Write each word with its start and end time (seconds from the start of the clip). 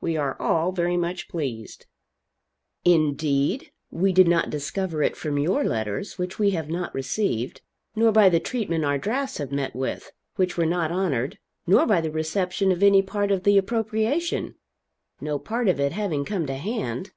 We 0.00 0.16
are 0.16 0.40
all 0.40 0.72
very 0.72 0.96
much 0.96 1.28
pleased." 1.28 1.84
"Indeed? 2.86 3.72
We 3.90 4.10
did 4.10 4.26
not 4.26 4.48
discover 4.48 5.02
it 5.02 5.16
from 5.18 5.36
your 5.38 5.64
letters 5.64 6.16
which 6.16 6.38
we 6.38 6.52
have 6.52 6.70
not 6.70 6.94
received; 6.94 7.60
nor 7.94 8.10
by 8.10 8.30
the 8.30 8.40
treatment 8.40 8.86
our 8.86 8.96
drafts 8.96 9.36
have 9.36 9.52
met 9.52 9.76
with 9.76 10.12
which 10.36 10.56
were 10.56 10.64
not 10.64 10.90
honored; 10.90 11.38
nor 11.66 11.84
by 11.84 12.00
the 12.00 12.10
reception 12.10 12.72
of 12.72 12.82
any 12.82 13.02
part 13.02 13.30
of 13.30 13.42
the 13.42 13.58
appropriation, 13.58 14.54
no 15.20 15.38
part 15.38 15.68
of 15.68 15.78
it 15.78 15.92
having 15.92 16.24
come 16.24 16.46
to 16.46 16.54
hand." 16.54 17.12